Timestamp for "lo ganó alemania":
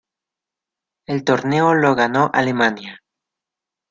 1.75-3.01